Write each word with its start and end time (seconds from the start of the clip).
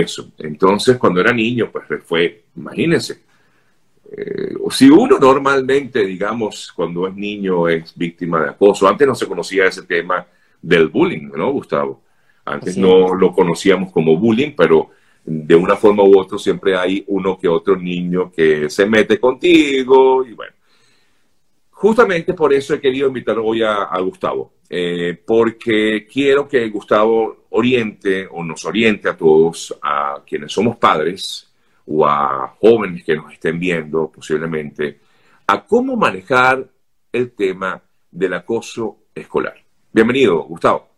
Eso. 0.00 0.30
Entonces, 0.38 0.96
cuando 0.98 1.20
era 1.20 1.32
niño, 1.32 1.70
pues 1.70 1.84
fue, 2.04 2.44
imagínense, 2.56 3.20
eh, 4.12 4.54
si 4.70 4.88
uno 4.88 5.18
normalmente, 5.18 6.04
digamos, 6.04 6.72
cuando 6.74 7.08
es 7.08 7.14
niño 7.14 7.68
es 7.68 7.96
víctima 7.96 8.42
de 8.42 8.50
acoso, 8.50 8.86
antes 8.86 9.06
no 9.06 9.14
se 9.14 9.26
conocía 9.26 9.66
ese 9.66 9.82
tema 9.82 10.26
del 10.60 10.88
bullying, 10.88 11.30
¿no, 11.34 11.50
Gustavo? 11.52 12.02
Antes 12.44 12.76
no 12.76 13.14
lo 13.14 13.32
conocíamos 13.32 13.90
como 13.90 14.16
bullying, 14.16 14.52
pero 14.56 14.90
de 15.24 15.54
una 15.56 15.74
forma 15.74 16.04
u 16.04 16.18
otra 16.18 16.38
siempre 16.38 16.76
hay 16.76 17.04
uno 17.08 17.36
que 17.36 17.48
otro 17.48 17.76
niño 17.76 18.30
que 18.30 18.70
se 18.70 18.86
mete 18.86 19.18
contigo 19.18 20.24
y 20.24 20.32
bueno. 20.32 20.55
Justamente 21.78 22.32
por 22.32 22.54
eso 22.54 22.72
he 22.72 22.80
querido 22.80 23.08
invitar 23.08 23.38
hoy 23.38 23.62
a, 23.62 23.98
Gustavo, 24.00 24.54
eh, 24.70 25.14
porque 25.26 26.06
quiero 26.10 26.48
que 26.48 26.70
Gustavo 26.70 27.48
oriente 27.50 28.26
o 28.30 28.42
nos 28.42 28.64
oriente 28.64 29.10
a 29.10 29.16
todos, 29.16 29.76
a 29.82 30.22
quienes 30.26 30.52
somos 30.52 30.78
padres 30.78 31.52
o 31.86 32.06
a 32.06 32.56
jóvenes 32.58 33.04
que 33.04 33.14
nos 33.14 33.30
estén 33.30 33.60
viendo 33.60 34.10
posiblemente, 34.10 35.00
a 35.46 35.66
cómo 35.66 35.96
manejar 35.96 36.66
el 37.12 37.32
tema 37.32 37.82
del 38.10 38.32
acoso 38.32 38.96
escolar. 39.14 39.56
Bienvenido, 39.92 40.44
Gustavo. 40.44 40.88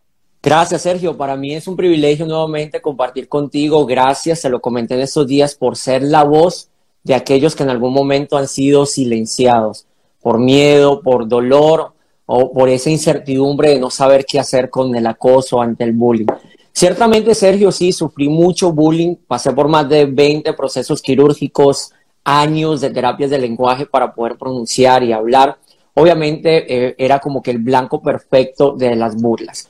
Gracias, 0.41 0.83
Sergio. 0.83 1.17
Para 1.17 1.35
mí 1.35 1.53
es 1.55 1.67
un 1.67 1.75
privilegio 1.75 2.25
nuevamente 2.25 2.81
compartir 2.81 3.27
contigo. 3.27 3.85
Gracias, 3.85 4.39
se 4.39 4.49
lo 4.49 4.61
comenté 4.61 4.93
en 4.93 5.01
estos 5.01 5.27
días, 5.27 5.55
por 5.55 5.75
ser 5.75 6.03
la 6.03 6.23
voz 6.23 6.71
de 7.03 7.15
aquellos 7.15 7.53
que 7.53 7.63
en 7.63 7.69
algún 7.69 7.91
momento 7.91 8.37
han 8.37 8.47
sido 8.47 8.85
silenciados 8.85 9.88
por 10.21 10.39
miedo, 10.39 11.01
por 11.01 11.27
dolor 11.27 11.93
o 12.25 12.51
por 12.51 12.69
esa 12.69 12.89
incertidumbre 12.89 13.69
de 13.69 13.79
no 13.79 13.89
saber 13.89 14.25
qué 14.25 14.39
hacer 14.39 14.69
con 14.69 14.95
el 14.95 15.07
acoso 15.07 15.61
ante 15.61 15.83
el 15.83 15.93
bullying. 15.93 16.27
Ciertamente, 16.71 17.33
Sergio, 17.33 17.71
sí, 17.71 17.91
sufrí 17.91 18.29
mucho 18.29 18.71
bullying, 18.71 19.15
pasé 19.27 19.51
por 19.51 19.67
más 19.67 19.89
de 19.89 20.05
20 20.05 20.53
procesos 20.53 21.01
quirúrgicos, 21.01 21.91
años 22.23 22.81
de 22.81 22.91
terapias 22.91 23.29
de 23.31 23.39
lenguaje 23.39 23.85
para 23.85 24.13
poder 24.13 24.37
pronunciar 24.37 25.03
y 25.03 25.11
hablar. 25.11 25.57
Obviamente 25.95 26.87
eh, 26.87 26.95
era 26.97 27.19
como 27.19 27.41
que 27.41 27.51
el 27.51 27.57
blanco 27.57 28.01
perfecto 28.01 28.73
de 28.77 28.95
las 28.95 29.15
burlas. 29.15 29.67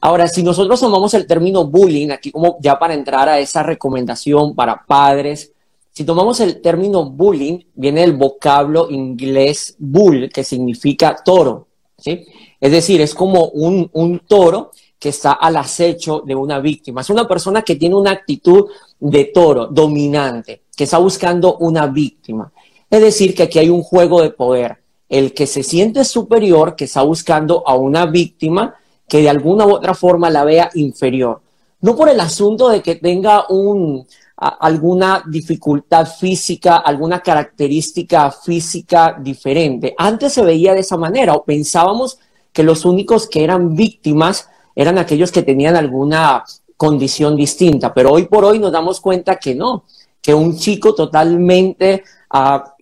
Ahora, 0.00 0.28
si 0.28 0.42
nosotros 0.42 0.80
tomamos 0.80 1.12
el 1.14 1.26
término 1.26 1.66
bullying, 1.66 2.10
aquí 2.10 2.30
como 2.30 2.56
ya 2.60 2.78
para 2.78 2.94
entrar 2.94 3.28
a 3.28 3.38
esa 3.38 3.62
recomendación 3.62 4.54
para 4.54 4.84
padres, 4.86 5.52
si 5.98 6.04
tomamos 6.04 6.38
el 6.38 6.60
término 6.60 7.10
bullying, 7.10 7.58
viene 7.74 8.02
del 8.02 8.12
vocablo 8.12 8.88
inglés 8.88 9.74
bull, 9.80 10.30
que 10.32 10.44
significa 10.44 11.16
toro, 11.24 11.66
¿sí? 11.98 12.24
Es 12.60 12.70
decir, 12.70 13.00
es 13.00 13.16
como 13.16 13.46
un, 13.46 13.90
un 13.94 14.20
toro 14.20 14.70
que 14.96 15.08
está 15.08 15.32
al 15.32 15.56
acecho 15.56 16.22
de 16.24 16.36
una 16.36 16.60
víctima. 16.60 17.00
Es 17.00 17.10
una 17.10 17.26
persona 17.26 17.62
que 17.62 17.74
tiene 17.74 17.96
una 17.96 18.12
actitud 18.12 18.66
de 19.00 19.24
toro, 19.24 19.66
dominante, 19.66 20.62
que 20.76 20.84
está 20.84 20.98
buscando 20.98 21.56
una 21.56 21.88
víctima. 21.88 22.52
Es 22.88 23.00
decir, 23.00 23.34
que 23.34 23.42
aquí 23.42 23.58
hay 23.58 23.68
un 23.68 23.82
juego 23.82 24.22
de 24.22 24.30
poder. 24.30 24.76
El 25.08 25.34
que 25.34 25.48
se 25.48 25.64
siente 25.64 26.04
superior, 26.04 26.76
que 26.76 26.84
está 26.84 27.02
buscando 27.02 27.64
a 27.66 27.74
una 27.74 28.06
víctima, 28.06 28.76
que 29.08 29.20
de 29.20 29.30
alguna 29.30 29.66
u 29.66 29.72
otra 29.72 29.94
forma 29.94 30.30
la 30.30 30.44
vea 30.44 30.70
inferior. 30.74 31.40
No 31.80 31.96
por 31.96 32.08
el 32.08 32.20
asunto 32.20 32.68
de 32.68 32.82
que 32.82 32.94
tenga 32.94 33.46
un, 33.48 34.06
alguna 34.40 35.24
dificultad 35.26 36.06
física, 36.06 36.76
alguna 36.76 37.20
característica 37.20 38.30
física 38.30 39.18
diferente. 39.20 39.94
Antes 39.98 40.34
se 40.34 40.42
veía 40.42 40.74
de 40.74 40.80
esa 40.80 40.96
manera 40.96 41.34
o 41.34 41.44
pensábamos 41.44 42.18
que 42.52 42.62
los 42.62 42.84
únicos 42.84 43.26
que 43.28 43.42
eran 43.42 43.74
víctimas 43.74 44.48
eran 44.76 44.96
aquellos 44.96 45.32
que 45.32 45.42
tenían 45.42 45.74
alguna 45.74 46.44
condición 46.76 47.34
distinta, 47.34 47.92
pero 47.92 48.12
hoy 48.12 48.26
por 48.26 48.44
hoy 48.44 48.60
nos 48.60 48.70
damos 48.70 49.00
cuenta 49.00 49.36
que 49.36 49.56
no, 49.56 49.82
que 50.22 50.32
un 50.32 50.56
chico 50.56 50.94
totalmente, 50.94 52.04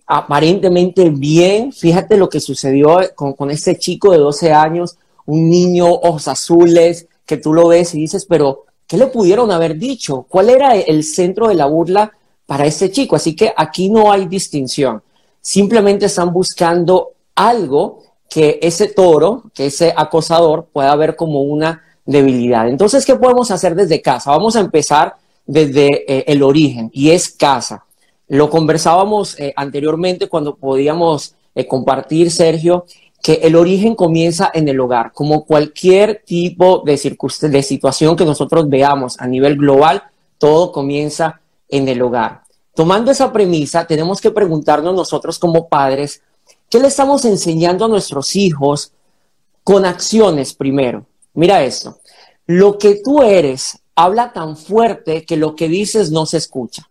aparentemente 0.05 1.09
bien, 1.09 1.73
fíjate 1.73 2.17
lo 2.17 2.29
que 2.29 2.39
sucedió 2.39 2.99
con, 3.15 3.33
con 3.33 3.49
este 3.49 3.79
chico 3.79 4.11
de 4.11 4.19
12 4.19 4.53
años, 4.53 4.99
un 5.25 5.49
niño, 5.49 5.87
ojos 5.87 6.27
azules, 6.27 7.07
que 7.25 7.37
tú 7.37 7.51
lo 7.51 7.69
ves 7.69 7.95
y 7.95 8.01
dices, 8.01 8.25
pero 8.25 8.66
¿qué 8.87 8.97
le 8.97 9.07
pudieron 9.07 9.51
haber 9.51 9.77
dicho? 9.77 10.25
¿Cuál 10.27 10.49
era 10.49 10.75
el 10.75 11.03
centro 11.03 11.49
de 11.49 11.55
la 11.55 11.65
burla 11.65 12.11
para 12.45 12.65
este 12.65 12.89
chico? 12.89 13.15
Así 13.15 13.35
que 13.35 13.53
aquí 13.55 13.89
no 13.89 14.11
hay 14.11 14.25
distinción. 14.25 15.03
Simplemente 15.41 16.05
están 16.07 16.33
buscando 16.33 17.11
algo 17.35 18.03
que 18.29 18.59
ese 18.61 18.87
toro, 18.87 19.43
que 19.53 19.67
ese 19.67 19.93
acosador 19.95 20.67
pueda 20.71 20.95
ver 20.95 21.15
como 21.15 21.41
una 21.41 21.83
debilidad. 22.05 22.67
Entonces, 22.67 23.05
¿qué 23.05 23.15
podemos 23.15 23.51
hacer 23.51 23.75
desde 23.75 24.01
casa? 24.01 24.31
Vamos 24.31 24.55
a 24.55 24.61
empezar 24.61 25.15
desde 25.45 26.11
eh, 26.11 26.25
el 26.27 26.43
origen 26.43 26.89
y 26.93 27.11
es 27.11 27.29
casa. 27.29 27.85
Lo 28.27 28.49
conversábamos 28.49 29.39
eh, 29.39 29.53
anteriormente 29.55 30.27
cuando 30.27 30.55
podíamos 30.55 31.35
eh, 31.55 31.65
compartir, 31.65 32.29
Sergio, 32.29 32.85
que 33.21 33.33
el 33.43 33.55
origen 33.55 33.95
comienza 33.95 34.51
en 34.53 34.67
el 34.67 34.79
hogar, 34.79 35.11
como 35.11 35.45
cualquier 35.45 36.23
tipo 36.25 36.83
de, 36.85 37.17
de 37.49 37.63
situación 37.63 38.15
que 38.15 38.25
nosotros 38.25 38.69
veamos 38.69 39.19
a 39.19 39.27
nivel 39.27 39.57
global, 39.57 40.03
todo 40.37 40.71
comienza 40.71 41.41
en 41.67 41.87
el 41.87 42.01
hogar. 42.01 42.43
Tomando 42.73 43.11
esa 43.11 43.33
premisa, 43.33 43.87
tenemos 43.87 44.21
que 44.21 44.31
preguntarnos 44.31 44.93
nosotros 44.93 45.39
como 45.39 45.67
padres, 45.67 46.21
¿qué 46.69 46.79
le 46.79 46.87
estamos 46.87 47.25
enseñando 47.25 47.85
a 47.85 47.89
nuestros 47.89 48.35
hijos 48.35 48.93
con 49.63 49.85
acciones 49.85 50.53
primero? 50.53 51.05
Mira 51.33 51.63
esto, 51.63 51.97
lo 52.45 52.77
que 52.77 53.01
tú 53.03 53.23
eres 53.23 53.79
habla 53.95 54.31
tan 54.31 54.55
fuerte 54.55 55.25
que 55.25 55.37
lo 55.37 55.55
que 55.55 55.67
dices 55.67 56.11
no 56.11 56.25
se 56.27 56.37
escucha. 56.37 56.89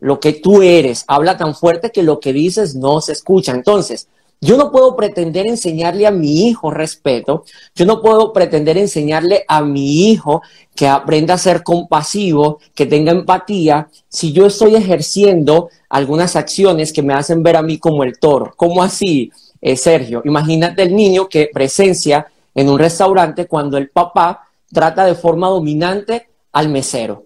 Lo 0.00 0.20
que 0.20 0.32
tú 0.32 0.62
eres 0.62 1.04
habla 1.06 1.36
tan 1.36 1.54
fuerte 1.54 1.92
que 1.92 2.02
lo 2.02 2.20
que 2.20 2.32
dices 2.32 2.74
no 2.74 3.00
se 3.00 3.12
escucha. 3.12 3.52
Entonces, 3.52 4.08
yo 4.40 4.56
no 4.56 4.70
puedo 4.70 4.94
pretender 4.96 5.46
enseñarle 5.46 6.06
a 6.06 6.10
mi 6.10 6.46
hijo 6.46 6.70
respeto, 6.70 7.44
yo 7.74 7.86
no 7.86 8.02
puedo 8.02 8.32
pretender 8.32 8.76
enseñarle 8.76 9.44
a 9.48 9.62
mi 9.62 10.10
hijo 10.10 10.42
que 10.74 10.86
aprenda 10.86 11.34
a 11.34 11.38
ser 11.38 11.62
compasivo, 11.62 12.58
que 12.74 12.86
tenga 12.86 13.12
empatía, 13.12 13.88
si 14.08 14.32
yo 14.32 14.46
estoy 14.46 14.76
ejerciendo 14.76 15.70
algunas 15.88 16.36
acciones 16.36 16.92
que 16.92 17.02
me 17.02 17.14
hacen 17.14 17.42
ver 17.42 17.56
a 17.56 17.62
mí 17.62 17.78
como 17.78 18.04
el 18.04 18.18
toro. 18.18 18.52
¿Cómo 18.56 18.82
así, 18.82 19.32
eh, 19.60 19.76
Sergio? 19.76 20.22
Imagínate 20.24 20.82
el 20.82 20.94
niño 20.94 21.28
que 21.28 21.50
presencia 21.52 22.26
en 22.54 22.68
un 22.68 22.78
restaurante 22.78 23.46
cuando 23.46 23.78
el 23.78 23.88
papá 23.90 24.48
trata 24.72 25.04
de 25.04 25.14
forma 25.14 25.48
dominante 25.48 26.28
al 26.52 26.68
mesero 26.68 27.24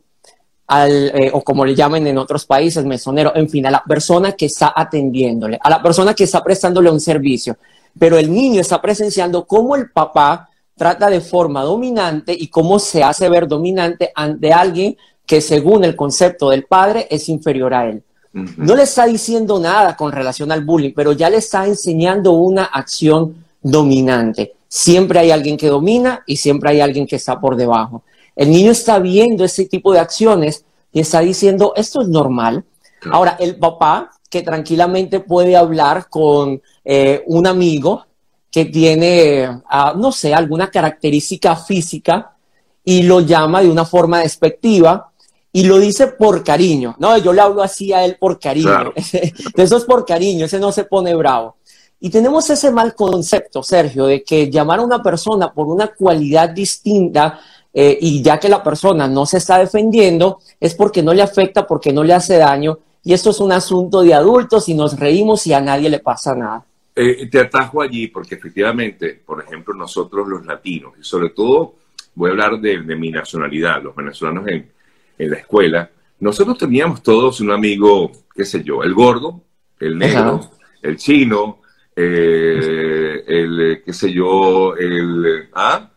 al, 0.68 1.10
eh, 1.14 1.30
o 1.32 1.42
como 1.42 1.64
le 1.64 1.74
llaman 1.74 2.06
en 2.06 2.18
otros 2.18 2.44
países, 2.44 2.84
mesonero, 2.84 3.32
en 3.34 3.48
fin, 3.48 3.66
a 3.66 3.70
la 3.70 3.82
persona 3.82 4.32
que 4.32 4.46
está 4.46 4.72
atendiéndole, 4.76 5.58
a 5.60 5.70
la 5.70 5.82
persona 5.82 6.14
que 6.14 6.24
está 6.24 6.44
prestándole 6.44 6.90
un 6.90 7.00
servicio. 7.00 7.56
Pero 7.98 8.18
el 8.18 8.32
niño 8.32 8.60
está 8.60 8.80
presenciando 8.80 9.46
cómo 9.46 9.74
el 9.74 9.90
papá 9.90 10.48
trata 10.76 11.10
de 11.10 11.20
forma 11.20 11.62
dominante 11.62 12.36
y 12.38 12.48
cómo 12.48 12.78
se 12.78 13.02
hace 13.02 13.28
ver 13.28 13.48
dominante 13.48 14.12
ante 14.14 14.52
alguien 14.52 14.96
que 15.26 15.40
según 15.40 15.84
el 15.84 15.96
concepto 15.96 16.50
del 16.50 16.64
padre 16.64 17.08
es 17.10 17.28
inferior 17.28 17.74
a 17.74 17.88
él. 17.88 18.02
No 18.32 18.76
le 18.76 18.84
está 18.84 19.06
diciendo 19.06 19.58
nada 19.58 19.96
con 19.96 20.12
relación 20.12 20.52
al 20.52 20.64
bullying, 20.64 20.92
pero 20.94 21.12
ya 21.12 21.28
le 21.28 21.38
está 21.38 21.66
enseñando 21.66 22.32
una 22.32 22.64
acción 22.64 23.44
dominante. 23.60 24.54
Siempre 24.68 25.18
hay 25.18 25.30
alguien 25.30 25.56
que 25.56 25.68
domina 25.68 26.22
y 26.26 26.36
siempre 26.36 26.70
hay 26.70 26.80
alguien 26.80 27.06
que 27.06 27.16
está 27.16 27.40
por 27.40 27.56
debajo. 27.56 28.02
El 28.38 28.52
niño 28.52 28.70
está 28.70 29.00
viendo 29.00 29.44
ese 29.44 29.66
tipo 29.66 29.92
de 29.92 29.98
acciones 29.98 30.64
y 30.92 31.00
está 31.00 31.18
diciendo, 31.20 31.72
esto 31.74 32.00
es 32.00 32.08
normal. 32.08 32.64
Ahora, 33.10 33.36
el 33.40 33.56
papá 33.56 34.12
que 34.30 34.42
tranquilamente 34.42 35.18
puede 35.18 35.56
hablar 35.56 36.08
con 36.08 36.62
eh, 36.84 37.24
un 37.26 37.48
amigo 37.48 38.06
que 38.48 38.66
tiene, 38.66 39.60
ah, 39.68 39.92
no 39.96 40.12
sé, 40.12 40.32
alguna 40.34 40.70
característica 40.70 41.56
física 41.56 42.36
y 42.84 43.02
lo 43.02 43.20
llama 43.22 43.60
de 43.60 43.70
una 43.70 43.84
forma 43.84 44.20
despectiva 44.20 45.10
y 45.52 45.64
lo 45.64 45.80
dice 45.80 46.06
por 46.06 46.44
cariño. 46.44 46.94
No, 47.00 47.18
yo 47.18 47.32
le 47.32 47.40
hablo 47.40 47.60
así 47.60 47.92
a 47.92 48.04
él 48.04 48.18
por 48.20 48.38
cariño. 48.38 48.92
Eso 49.56 49.76
es 49.76 49.84
por 49.84 50.06
cariño, 50.06 50.44
ese 50.44 50.60
no 50.60 50.70
se 50.70 50.84
pone 50.84 51.12
bravo. 51.16 51.56
Y 52.00 52.10
tenemos 52.10 52.48
ese 52.48 52.70
mal 52.70 52.94
concepto, 52.94 53.64
Sergio, 53.64 54.06
de 54.06 54.22
que 54.22 54.48
llamar 54.48 54.78
a 54.78 54.82
una 54.82 55.02
persona 55.02 55.52
por 55.52 55.66
una 55.66 55.88
cualidad 55.88 56.50
distinta 56.50 57.40
eh, 57.80 57.96
y 58.00 58.20
ya 58.22 58.40
que 58.40 58.48
la 58.48 58.60
persona 58.60 59.06
no 59.06 59.24
se 59.24 59.38
está 59.38 59.56
defendiendo, 59.60 60.40
es 60.58 60.74
porque 60.74 61.00
no 61.00 61.14
le 61.14 61.22
afecta, 61.22 61.64
porque 61.64 61.92
no 61.92 62.02
le 62.02 62.12
hace 62.12 62.36
daño, 62.36 62.80
y 63.04 63.12
esto 63.12 63.30
es 63.30 63.38
un 63.38 63.52
asunto 63.52 64.02
de 64.02 64.14
adultos 64.14 64.68
y 64.68 64.74
nos 64.74 64.98
reímos 64.98 65.46
y 65.46 65.52
a 65.52 65.60
nadie 65.60 65.88
le 65.88 66.00
pasa 66.00 66.34
nada. 66.34 66.66
Eh, 66.96 67.28
te 67.30 67.38
atajo 67.38 67.80
allí 67.80 68.08
porque 68.08 68.34
efectivamente, 68.34 69.22
por 69.24 69.40
ejemplo, 69.40 69.74
nosotros 69.74 70.26
los 70.26 70.44
latinos, 70.44 70.94
y 71.00 71.04
sobre 71.04 71.30
todo 71.30 71.76
voy 72.16 72.30
a 72.30 72.32
hablar 72.32 72.60
de, 72.60 72.78
mi 72.80 73.12
nacionalidad, 73.12 73.80
los 73.80 73.94
venezolanos 73.94 74.48
en, 74.48 74.68
la 75.16 75.36
escuela, 75.36 75.88
nosotros 76.18 76.58
teníamos 76.58 77.00
todos 77.00 77.40
un 77.40 77.52
amigo, 77.52 78.10
qué 78.34 78.44
sé 78.44 78.64
yo, 78.64 78.82
el 78.82 78.92
gordo, 78.92 79.40
el 79.78 79.96
negro, 79.96 80.50
el 80.82 80.96
chino, 80.96 81.60
eh, 81.94 83.22
el, 83.24 83.82
qué 83.86 83.92
sé 83.92 84.12
yo, 84.12 84.74
el... 84.74 85.48
¿ah? 85.54 85.92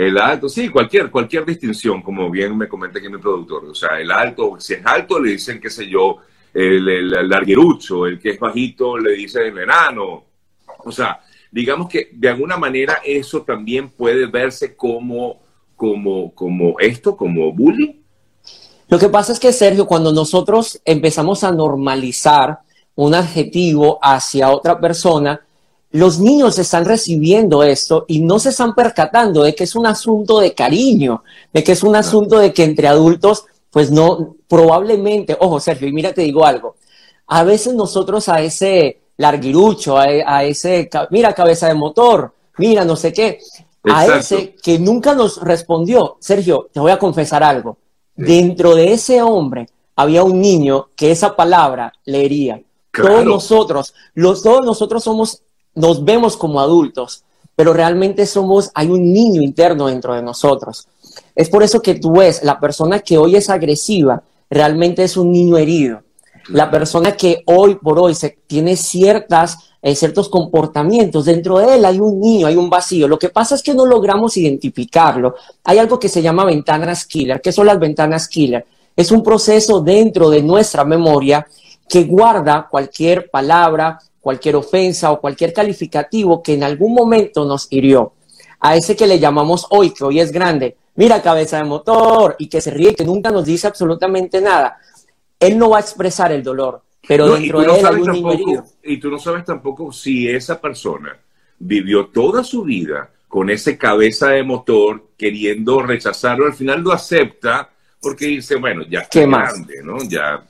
El 0.00 0.16
alto, 0.16 0.48
sí, 0.48 0.70
cualquier, 0.70 1.10
cualquier 1.10 1.44
distinción, 1.44 2.00
como 2.00 2.30
bien 2.30 2.56
me 2.56 2.66
comenta 2.66 2.98
aquí 2.98 3.10
mi 3.10 3.18
productor. 3.18 3.66
O 3.66 3.74
sea, 3.74 4.00
el 4.00 4.10
alto, 4.10 4.56
si 4.58 4.72
es 4.72 4.86
alto, 4.86 5.20
le 5.20 5.32
dicen, 5.32 5.60
qué 5.60 5.68
sé 5.68 5.86
yo, 5.86 6.16
el, 6.54 6.88
el, 6.88 7.28
larguerucho, 7.28 8.06
el 8.06 8.18
que 8.18 8.30
es 8.30 8.40
bajito, 8.40 8.96
le 8.96 9.12
dicen 9.12 9.42
el 9.42 9.58
enano. 9.58 10.24
O 10.78 10.90
sea, 10.90 11.20
digamos 11.50 11.90
que 11.90 12.08
de 12.14 12.30
alguna 12.30 12.56
manera 12.56 13.02
eso 13.04 13.42
también 13.42 13.90
puede 13.90 14.24
verse 14.24 14.74
como, 14.74 15.42
como, 15.76 16.34
como 16.34 16.80
esto, 16.80 17.14
como 17.14 17.52
bullying. 17.52 18.00
Lo 18.88 18.98
que 18.98 19.10
pasa 19.10 19.34
es 19.34 19.38
que, 19.38 19.52
Sergio, 19.52 19.86
cuando 19.86 20.14
nosotros 20.14 20.80
empezamos 20.86 21.44
a 21.44 21.52
normalizar 21.52 22.60
un 22.94 23.14
adjetivo 23.14 23.98
hacia 24.00 24.48
otra 24.48 24.80
persona, 24.80 25.42
los 25.92 26.20
niños 26.20 26.58
están 26.58 26.84
recibiendo 26.84 27.62
esto 27.62 28.04
y 28.06 28.20
no 28.20 28.38
se 28.38 28.50
están 28.50 28.74
percatando 28.74 29.42
de 29.42 29.54
que 29.54 29.64
es 29.64 29.74
un 29.74 29.86
asunto 29.86 30.38
de 30.38 30.54
cariño, 30.54 31.24
de 31.52 31.64
que 31.64 31.72
es 31.72 31.82
un 31.82 31.96
asunto 31.96 32.38
de 32.38 32.52
que 32.52 32.64
entre 32.64 32.86
adultos, 32.86 33.44
pues 33.70 33.90
no, 33.90 34.36
probablemente, 34.46 35.36
ojo 35.40 35.58
Sergio, 35.58 35.88
y 35.88 35.92
mira, 35.92 36.12
te 36.12 36.22
digo 36.22 36.46
algo, 36.46 36.76
a 37.26 37.42
veces 37.42 37.74
nosotros 37.74 38.28
a 38.28 38.40
ese 38.40 39.00
larguirucho, 39.16 39.98
a, 39.98 40.44
ese, 40.44 40.88
mira, 41.10 41.34
cabeza 41.34 41.66
de 41.66 41.74
motor, 41.74 42.32
mira, 42.58 42.84
no 42.84 42.94
sé 42.94 43.12
qué, 43.12 43.40
a 43.84 44.06
ese 44.06 44.54
que 44.62 44.78
nunca 44.78 45.14
nos 45.14 45.40
respondió, 45.40 46.18
Sergio, 46.20 46.68
te 46.72 46.78
voy 46.78 46.92
a 46.92 46.98
confesar 46.98 47.42
algo, 47.42 47.78
dentro 48.14 48.76
de 48.76 48.92
ese 48.92 49.22
hombre 49.22 49.68
había 49.96 50.22
un 50.22 50.40
niño 50.40 50.90
que 50.94 51.10
esa 51.10 51.34
palabra 51.34 51.92
leería. 52.04 52.62
Todos 52.92 53.24
nosotros, 53.24 53.94
los, 54.14 54.42
todos 54.42 54.64
nosotros 54.64 55.04
somos 55.04 55.42
nos 55.74 56.04
vemos 56.04 56.36
como 56.36 56.60
adultos, 56.60 57.24
pero 57.56 57.72
realmente 57.72 58.26
somos, 58.26 58.70
hay 58.74 58.88
un 58.88 59.12
niño 59.12 59.42
interno 59.42 59.86
dentro 59.86 60.14
de 60.14 60.22
nosotros. 60.22 60.88
Es 61.34 61.48
por 61.48 61.62
eso 61.62 61.82
que 61.82 61.94
tú 61.94 62.12
ves, 62.12 62.42
la 62.42 62.58
persona 62.58 63.00
que 63.00 63.18
hoy 63.18 63.36
es 63.36 63.50
agresiva, 63.50 64.22
realmente 64.48 65.04
es 65.04 65.16
un 65.16 65.30
niño 65.30 65.56
herido. 65.56 66.02
La 66.48 66.70
persona 66.70 67.12
que 67.12 67.42
hoy 67.46 67.76
por 67.76 67.98
hoy 67.98 68.14
se, 68.14 68.38
tiene 68.46 68.76
ciertas, 68.76 69.58
eh, 69.82 69.94
ciertos 69.94 70.28
comportamientos, 70.28 71.26
dentro 71.26 71.58
de 71.58 71.76
él 71.76 71.84
hay 71.84 72.00
un 72.00 72.18
niño, 72.18 72.46
hay 72.46 72.56
un 72.56 72.70
vacío. 72.70 73.06
Lo 73.06 73.18
que 73.18 73.28
pasa 73.28 73.54
es 73.54 73.62
que 73.62 73.74
no 73.74 73.86
logramos 73.86 74.36
identificarlo. 74.36 75.34
Hay 75.64 75.78
algo 75.78 75.98
que 75.98 76.08
se 76.08 76.22
llama 76.22 76.44
ventanas 76.44 77.04
killer. 77.06 77.40
¿Qué 77.40 77.52
son 77.52 77.66
las 77.66 77.78
ventanas 77.78 78.26
killer? 78.26 78.66
Es 78.96 79.12
un 79.12 79.22
proceso 79.22 79.80
dentro 79.80 80.30
de 80.30 80.42
nuestra 80.42 80.84
memoria 80.84 81.46
que 81.88 82.04
guarda 82.04 82.68
cualquier 82.70 83.30
palabra, 83.30 83.98
cualquier 84.20 84.56
ofensa 84.56 85.10
o 85.12 85.20
cualquier 85.20 85.52
calificativo 85.52 86.42
que 86.42 86.54
en 86.54 86.62
algún 86.62 86.94
momento 86.94 87.44
nos 87.44 87.66
hirió. 87.70 88.12
A 88.60 88.76
ese 88.76 88.94
que 88.94 89.06
le 89.06 89.18
llamamos 89.18 89.66
hoy, 89.70 89.92
que 89.92 90.04
hoy 90.04 90.20
es 90.20 90.30
grande, 90.30 90.76
mira 90.96 91.22
cabeza 91.22 91.56
de 91.58 91.64
motor 91.64 92.36
y 92.38 92.48
que 92.48 92.60
se 92.60 92.70
ríe, 92.70 92.94
que 92.94 93.04
nunca 93.04 93.30
nos 93.30 93.46
dice 93.46 93.66
absolutamente 93.66 94.40
nada, 94.40 94.78
él 95.38 95.56
no 95.56 95.70
va 95.70 95.78
a 95.78 95.80
expresar 95.80 96.30
el 96.32 96.42
dolor, 96.42 96.82
pero 97.08 97.34
dentro 97.34 97.60
de 97.60 97.80
él 97.80 97.86
hay 97.86 98.02
un 98.02 98.12
niño 98.12 98.64
Y 98.82 98.98
tú 98.98 99.10
no 99.10 99.18
sabes 99.18 99.44
tampoco 99.44 99.90
si 99.92 100.28
esa 100.28 100.60
persona 100.60 101.16
vivió 101.58 102.08
toda 102.08 102.44
su 102.44 102.64
vida 102.64 103.10
con 103.28 103.48
ese 103.48 103.78
cabeza 103.78 104.30
de 104.30 104.42
motor 104.42 105.10
queriendo 105.16 105.80
rechazarlo, 105.80 106.46
al 106.46 106.54
final 106.54 106.80
lo 106.82 106.92
acepta 106.92 107.70
porque 108.00 108.26
dice, 108.26 108.56
bueno, 108.56 108.82
ya 108.88 109.00
está 109.00 109.24
grande, 109.24 109.82
¿no? 109.82 109.98
Ya 110.08 110.44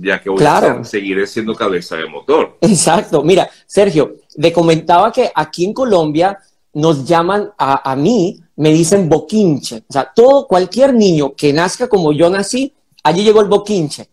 ya 0.00 0.20
que 0.20 0.30
voy 0.30 0.44
a 0.44 0.84
seguir 0.84 1.26
siendo 1.26 1.54
cabeza 1.54 1.96
de 1.96 2.06
motor. 2.06 2.58
Exacto. 2.60 3.22
Mira, 3.22 3.48
Sergio, 3.66 4.16
le 4.36 4.52
comentaba 4.52 5.12
que 5.12 5.30
aquí 5.34 5.64
en 5.64 5.72
Colombia 5.72 6.38
nos 6.74 7.04
llaman 7.04 7.50
a, 7.56 7.90
a, 7.90 7.94
mí, 7.94 8.40
me 8.56 8.72
dicen 8.72 9.08
boquinche. 9.08 9.84
O 9.88 9.92
sea, 9.92 10.10
todo, 10.14 10.46
cualquier 10.46 10.94
niño 10.94 11.34
que 11.34 11.52
nazca 11.52 11.88
como 11.88 12.12
yo 12.12 12.28
nací, 12.30 12.72
allí 13.02 13.22
llegó 13.22 13.40
el 13.40 13.48
boquinche. 13.48 14.08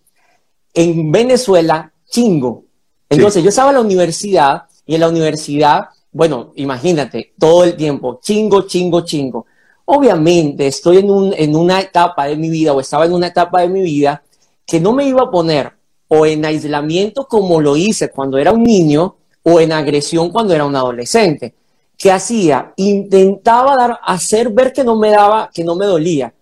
En 0.73 1.11
Venezuela, 1.11 1.91
chingo. 2.09 2.65
Entonces, 3.09 3.43
yo 3.43 3.49
estaba 3.49 3.71
en 3.71 3.75
la 3.75 3.81
universidad 3.81 4.63
y 4.85 4.95
en 4.95 5.01
la 5.01 5.09
universidad, 5.09 5.85
bueno, 6.11 6.51
imagínate, 6.55 7.33
todo 7.37 7.63
el 7.63 7.75
tiempo, 7.75 8.19
chingo, 8.21 8.67
chingo, 8.67 9.01
chingo. 9.01 9.45
Obviamente, 9.85 10.67
estoy 10.67 10.97
en, 10.97 11.09
un, 11.09 11.33
en 11.35 11.55
una 11.55 11.81
etapa 11.81 12.27
de 12.27 12.37
mi 12.37 12.49
vida 12.49 12.73
o 12.73 12.79
estaba 12.79 13.05
en 13.05 13.13
una 13.13 13.27
etapa 13.27 13.61
de 13.61 13.69
mi 13.69 13.81
vida 13.81 14.23
que 14.71 14.79
no 14.79 14.93
me 14.93 15.05
iba 15.05 15.23
a 15.23 15.29
poner 15.29 15.73
o 16.07 16.25
en 16.25 16.45
aislamiento 16.45 17.27
como 17.27 17.59
lo 17.59 17.75
hice 17.75 18.09
cuando 18.09 18.37
era 18.37 18.53
un 18.53 18.63
niño 18.63 19.17
o 19.43 19.59
en 19.59 19.73
agresión 19.73 20.31
cuando 20.31 20.53
era 20.53 20.63
un 20.63 20.77
adolescente. 20.77 21.53
¿Qué 21.97 22.09
hacía? 22.09 22.71
Intentaba 22.77 23.75
dar, 23.75 23.99
hacer 24.01 24.47
ver 24.49 24.71
que 24.71 24.85
no 24.85 24.95
me 24.95 25.09
daba, 25.09 25.49
que 25.53 25.65
no 25.65 25.75
me 25.75 25.85
dolía. 25.85 26.33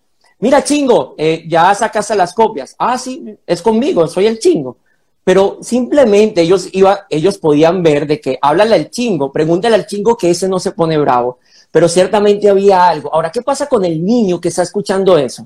Mira, 0.41 0.63
chingo, 0.63 1.15
eh, 1.17 1.43
ya 1.47 1.73
sacaste 1.73 2.15
las 2.15 2.35
copias. 2.35 2.75
Ah, 2.77 2.99
sí, 2.99 3.35
es 3.47 3.63
conmigo, 3.63 4.05
soy 4.05 4.27
el 4.27 4.37
chingo. 4.37 4.77
Pero 5.23 5.57
simplemente 5.61 6.41
ellos, 6.41 6.69
iba, 6.71 7.07
ellos 7.09 7.39
podían 7.39 7.81
ver 7.81 8.05
de 8.05 8.21
que 8.21 8.37
háblale 8.39 8.75
al 8.75 8.91
chingo, 8.91 9.31
pregúntale 9.31 9.73
al 9.73 9.87
chingo 9.87 10.15
que 10.15 10.29
ese 10.29 10.47
no 10.47 10.59
se 10.59 10.73
pone 10.73 10.99
bravo. 10.99 11.39
Pero 11.71 11.89
ciertamente 11.89 12.47
había 12.47 12.87
algo. 12.87 13.11
Ahora, 13.11 13.31
¿qué 13.31 13.41
pasa 13.41 13.65
con 13.65 13.83
el 13.85 14.05
niño 14.05 14.39
que 14.39 14.49
está 14.49 14.61
escuchando 14.61 15.17
eso? 15.17 15.43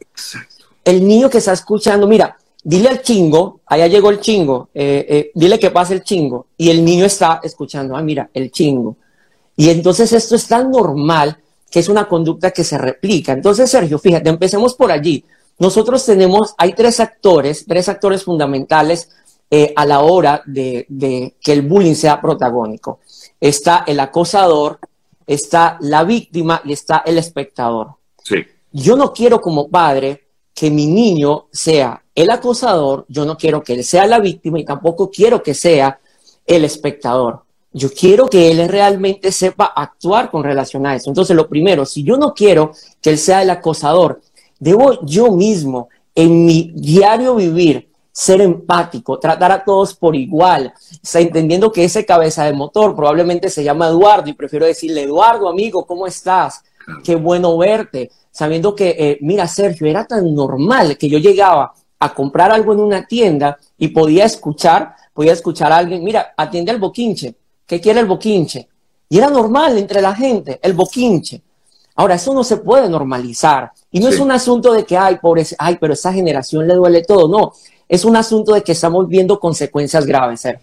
El 0.83 1.07
niño 1.07 1.29
que 1.29 1.37
está 1.37 1.53
escuchando, 1.53 2.07
mira, 2.07 2.37
dile 2.63 2.89
al 2.89 3.01
chingo, 3.01 3.61
allá 3.65 3.87
llegó 3.87 4.09
el 4.09 4.19
chingo, 4.19 4.69
eh, 4.73 5.05
eh, 5.09 5.31
dile 5.35 5.59
que 5.59 5.71
pase 5.71 5.93
el 5.93 6.03
chingo. 6.03 6.47
Y 6.57 6.69
el 6.69 6.83
niño 6.83 7.05
está 7.05 7.41
escuchando, 7.43 7.95
ah, 7.95 8.01
mira, 8.01 8.29
el 8.33 8.51
chingo. 8.51 8.95
Y 9.55 9.69
entonces 9.69 10.11
esto 10.13 10.35
es 10.35 10.47
tan 10.47 10.71
normal 10.71 11.37
que 11.69 11.79
es 11.79 11.89
una 11.89 12.07
conducta 12.07 12.51
que 12.51 12.63
se 12.63 12.77
replica. 12.77 13.33
Entonces, 13.33 13.69
Sergio, 13.69 13.99
fíjate, 13.99 14.29
empecemos 14.29 14.75
por 14.75 14.91
allí. 14.91 15.23
Nosotros 15.59 16.05
tenemos, 16.05 16.53
hay 16.57 16.73
tres 16.73 16.99
actores, 16.99 17.65
tres 17.67 17.89
actores 17.89 18.23
fundamentales 18.23 19.09
eh, 19.49 19.73
a 19.75 19.85
la 19.85 19.99
hora 19.99 20.41
de, 20.45 20.85
de 20.89 21.35
que 21.41 21.53
el 21.53 21.63
bullying 21.63 21.95
sea 21.95 22.21
protagónico. 22.21 22.99
Está 23.39 23.83
el 23.85 23.99
acosador, 23.99 24.79
está 25.27 25.77
la 25.81 26.03
víctima 26.03 26.61
y 26.63 26.73
está 26.73 27.03
el 27.05 27.17
espectador. 27.17 27.95
Sí. 28.23 28.37
Yo 28.71 28.95
no 28.95 29.13
quiero 29.13 29.41
como 29.41 29.69
padre 29.69 30.23
que 30.53 30.69
mi 30.69 30.87
niño 30.87 31.47
sea 31.51 32.03
el 32.15 32.29
acosador, 32.29 33.05
yo 33.07 33.25
no 33.25 33.37
quiero 33.37 33.63
que 33.63 33.73
él 33.73 33.83
sea 33.83 34.05
la 34.05 34.19
víctima 34.19 34.59
y 34.59 34.65
tampoco 34.65 35.09
quiero 35.09 35.41
que 35.41 35.53
sea 35.53 35.99
el 36.45 36.65
espectador. 36.65 37.41
Yo 37.71 37.89
quiero 37.91 38.27
que 38.27 38.51
él 38.51 38.67
realmente 38.69 39.31
sepa 39.31 39.65
actuar 39.65 40.29
con 40.29 40.43
relación 40.43 40.85
a 40.85 40.95
eso. 40.95 41.09
Entonces, 41.09 41.35
lo 41.35 41.49
primero, 41.49 41.85
si 41.85 42.03
yo 42.03 42.17
no 42.17 42.33
quiero 42.33 42.71
que 43.01 43.09
él 43.09 43.17
sea 43.17 43.41
el 43.41 43.49
acosador, 43.49 44.21
debo 44.59 45.03
yo 45.05 45.31
mismo, 45.31 45.89
en 46.13 46.45
mi 46.45 46.71
diario 46.75 47.33
vivir, 47.33 47.89
ser 48.11 48.41
empático, 48.41 49.17
tratar 49.17 49.51
a 49.51 49.63
todos 49.63 49.95
por 49.95 50.15
igual, 50.15 50.71
está 51.01 51.19
entendiendo 51.19 51.71
que 51.71 51.83
ese 51.83 52.05
cabeza 52.05 52.45
de 52.45 52.53
motor 52.53 52.95
probablemente 52.95 53.49
se 53.49 53.63
llama 53.63 53.87
Eduardo 53.87 54.29
y 54.29 54.33
prefiero 54.33 54.67
decirle, 54.67 55.01
Eduardo, 55.01 55.49
amigo, 55.49 55.83
¿cómo 55.83 56.05
estás? 56.05 56.63
Qué 57.03 57.15
bueno 57.15 57.57
verte. 57.57 58.11
Sabiendo 58.33 58.75
que, 58.75 58.95
eh, 58.97 59.17
mira, 59.21 59.47
Sergio, 59.47 59.85
era 59.85 60.05
tan 60.05 60.33
normal 60.33 60.97
que 60.97 61.07
yo 61.07 61.19
llegaba 61.19 61.71
a 61.99 62.13
comprar 62.15 62.51
algo 62.51 62.73
en 62.73 62.79
una 62.79 63.05
tienda 63.05 63.59
y 63.77 63.89
podía 63.89 64.25
escuchar, 64.25 64.95
podía 65.13 65.33
escuchar 65.33 65.71
a 65.71 65.77
alguien, 65.77 66.03
mira, 66.03 66.33
atiende 66.35 66.71
al 66.71 66.79
boquinche, 66.79 67.35
¿qué 67.67 67.79
quiere 67.79 67.99
el 67.99 68.07
boquinche? 68.07 68.67
Y 69.07 69.19
era 69.19 69.29
normal 69.29 69.77
entre 69.77 70.01
la 70.01 70.15
gente, 70.15 70.59
el 70.63 70.73
boquinche. 70.73 71.43
Ahora, 71.95 72.15
eso 72.15 72.33
no 72.33 72.43
se 72.43 72.57
puede 72.57 72.89
normalizar. 72.89 73.71
Y 73.91 73.99
no 73.99 74.09
es 74.09 74.19
un 74.19 74.31
asunto 74.31 74.73
de 74.73 74.83
que, 74.83 74.97
ay, 74.97 75.17
pobre, 75.21 75.45
ay, 75.59 75.77
pero 75.79 75.93
esa 75.93 76.11
generación 76.11 76.67
le 76.67 76.73
duele 76.73 77.03
todo. 77.03 77.27
No, 77.27 77.53
es 77.87 78.03
un 78.03 78.15
asunto 78.15 78.55
de 78.55 78.63
que 78.63 78.71
estamos 78.71 79.07
viendo 79.07 79.39
consecuencias 79.39 80.07
graves, 80.07 80.41
Sergio. 80.41 80.61